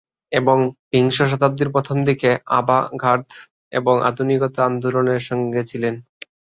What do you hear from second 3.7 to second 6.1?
এবং আধুনিকতা আন্দোলনের সঙ্গে ছিলেন।